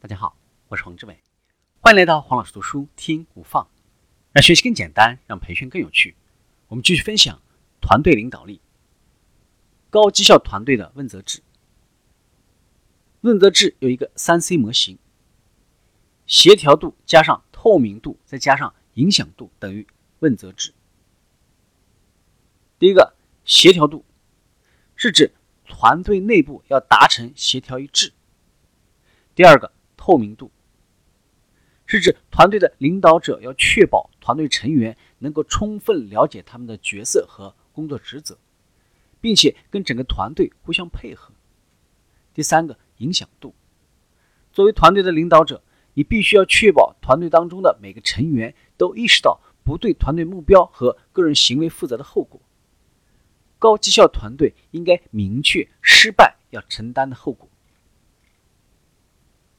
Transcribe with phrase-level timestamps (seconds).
[0.00, 0.36] 大家好，
[0.68, 1.20] 我是黄志伟，
[1.80, 3.68] 欢迎来到黄老师读书听无放，
[4.30, 6.14] 让学习更简单，让培训更有趣。
[6.68, 7.42] 我们继续分享
[7.80, 8.60] 团队领导力、
[9.90, 11.42] 高绩效团队的问责制。
[13.22, 15.00] 问责制有一个三 C 模型：
[16.28, 19.84] 协调度加上透明度再加上影响度等于
[20.20, 20.72] 问责制。
[22.78, 24.04] 第一个，协调度
[24.94, 25.32] 是指
[25.66, 28.12] 团队内部要达成协调一致。
[29.34, 29.72] 第二个。
[30.08, 30.50] 透明度
[31.84, 38.38] 是指团队的领导者要确保团队成员能够充分了解他们的角色和工作职责，
[39.20, 41.34] 并且跟整个团队互相配合。
[42.32, 43.54] 第三个，影响度。
[44.50, 52.40] 作为团队的领导者，你必须要确保团队当中的每个成员都意识到不对团队目标和个人行为负责的后果。
[53.58, 57.50] 高绩效团队应该明确失败要承担的后果。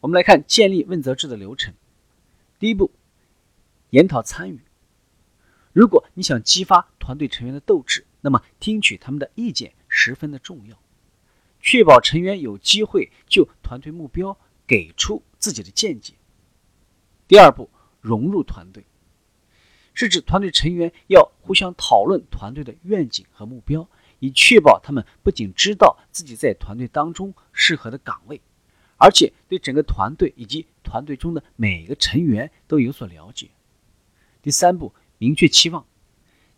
[0.01, 1.73] 我们来看建立问责制的流程。
[2.57, 2.91] 第一步，
[3.89, 4.61] 研讨参与。
[5.73, 10.79] 如果你想激发团队成员的斗志，那么听取他们的意见十分的重要，
[11.59, 16.13] 确保成员有机会就团队目标给出自己的见解。
[17.27, 18.85] 第二步，融入团队，
[19.93, 23.87] 是指团队成员要互相讨论团队的愿景和目标，
[24.19, 28.41] 以确保他们不仅知道自己在团队当中适合的岗位。
[28.99, 33.49] 而且对整个团队以及团队中的每个成员都有所了解。
[34.43, 35.85] 第三步，明确期望。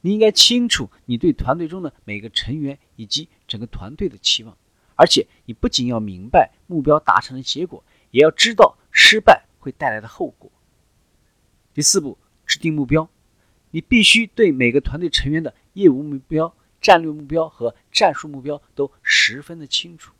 [0.02, 4.58] 你应该清楚你对团队中的每个成员以及整个团队的期望，
[4.95, 10.52] 而且你不仅要明白目标达成的结果，也要知道失败会带来的后果。
[11.73, 13.08] 第四步，制定目标。
[13.69, 20.14] 你必须对每个团队成员的业务目标、战略目标和战术目标都十分的清楚。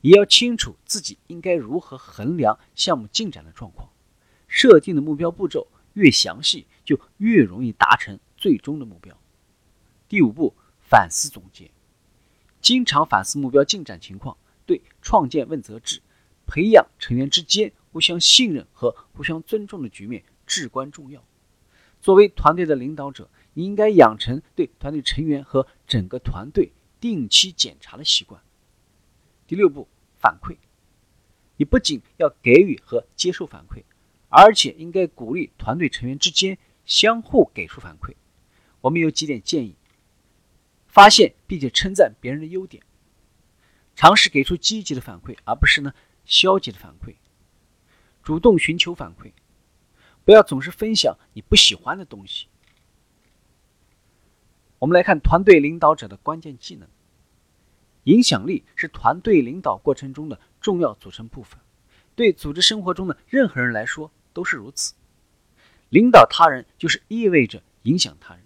[0.00, 3.90] 也要清楚自己应该如何衡量项目进展的状况，
[4.48, 9.16] 设定的目标步骤越详细，就越容易达成最终的目标。
[10.08, 11.70] 第五步，反思总结，
[12.60, 16.00] 经常反思目标进展情况，对创建问责制、
[16.46, 21.22] 培养成员之间互相信任和互相尊重的局面至关重要。
[22.00, 28.40] 作为团队的领导者，你应该养成对团队成员和整个团队定期检查的习惯。
[29.50, 29.88] 第六步，
[30.20, 30.56] 反馈。
[31.56, 33.82] 你不仅要给予和接受反馈，
[34.28, 36.56] 而且应该鼓励团队成员之间
[36.86, 38.14] 相互给出反馈。
[38.80, 39.74] 我们有几点建议：
[40.86, 42.84] 发现并且称赞别人的优点，
[43.96, 45.94] 尝试给出积极的反馈，而不是呢
[46.24, 47.16] 消极的反馈。
[48.22, 49.32] 主动寻求反馈，
[50.24, 52.46] 不要总是分享你不喜欢的东西。
[54.78, 56.88] 我们来看团队领导者的关键技能。
[58.04, 61.58] 影响力是团队领导过程中的重要组成部分，
[62.14, 64.94] 对组织生活中的任何人来说都是如此。
[65.90, 68.42] 领导他人就是意味着影响他人。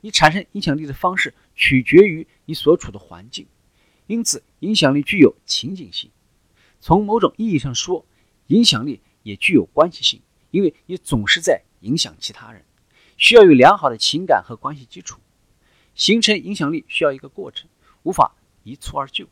[0.00, 3.46] 你产生影响力的方式取决于你所处的环境，
[4.06, 6.10] 因此影响力具有情景性。
[6.80, 8.06] 从某种意义上说，
[8.48, 12.64] 影响力也具有关系性，因为你总是在影响其他人，
[13.16, 15.20] 需要有良好的情感和关系基础。
[15.94, 17.68] 形成影响力需要一个过程，
[18.02, 18.34] 无法。
[18.66, 19.28] 一蹴而就，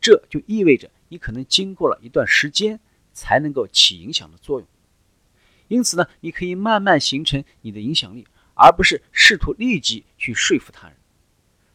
[0.00, 2.78] 这就意味着你可能经过了一段时间
[3.14, 4.68] 才能够起影响的作用。
[5.68, 10.96] 因此呢，你可以慢慢形成你的影响力，而不是试图立即去说服他人。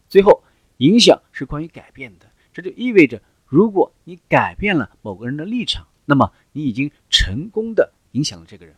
[0.08, 0.44] 最后，
[0.78, 8.75] 影响是关于改变的，这就意味着如果你改变了某个人的立场，那么你已经成功的影响了这个人。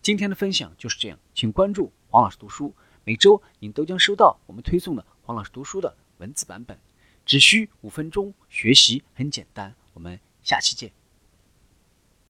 [0.00, 2.74] 今天的分享就是这样，请关注黄老师读书，
[3.04, 5.96] 每周您都将收到我们推送的黄老师读书的。
[6.18, 6.78] 文字版本，
[7.24, 9.74] 只需五分钟，学习很简单。
[9.92, 10.92] 我们下期见。